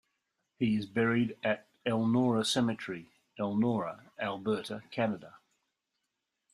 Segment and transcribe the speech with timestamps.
[0.57, 5.35] He is at buried at Elnora Cemetery, Elnora, Alberta, Canada.